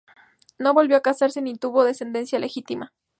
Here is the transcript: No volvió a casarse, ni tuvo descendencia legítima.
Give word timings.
No 0.57 0.73
volvió 0.73 0.97
a 0.97 1.01
casarse, 1.03 1.43
ni 1.43 1.57
tuvo 1.59 1.83
descendencia 1.83 2.39
legítima. 2.39 2.91